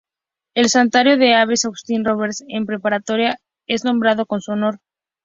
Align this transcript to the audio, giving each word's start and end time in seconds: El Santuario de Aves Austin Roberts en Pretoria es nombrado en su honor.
El 0.55 0.69
Santuario 0.69 1.15
de 1.19 1.35
Aves 1.35 1.63
Austin 1.65 2.03
Roberts 2.03 2.43
en 2.47 2.65
Pretoria 2.65 3.37
es 3.67 3.85
nombrado 3.85 4.25
en 4.31 4.41
su 4.41 4.51
honor. 4.51 4.79